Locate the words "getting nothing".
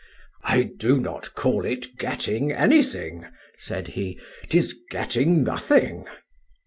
4.89-6.07